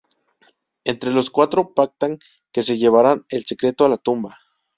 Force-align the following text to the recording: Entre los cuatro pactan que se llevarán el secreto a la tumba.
Entre 0.83 1.11
los 1.11 1.29
cuatro 1.29 1.75
pactan 1.75 2.17
que 2.51 2.63
se 2.63 2.79
llevarán 2.79 3.23
el 3.29 3.45
secreto 3.45 3.85
a 3.85 3.89
la 3.89 3.97
tumba. 3.99 4.35